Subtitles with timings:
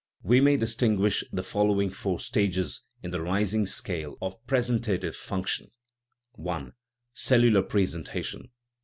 [0.23, 5.69] We may distinguish the following four stages in the rising scale of presentative function:
[6.43, 6.71] I.
[7.13, 8.49] Cellular presentation.